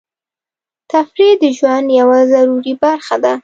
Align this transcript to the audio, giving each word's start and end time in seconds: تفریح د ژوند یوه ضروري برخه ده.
تفریح 0.91 1.33
د 1.43 1.43
ژوند 1.57 1.87
یوه 1.99 2.19
ضروري 2.31 2.73
برخه 2.83 3.15
ده. 3.23 3.33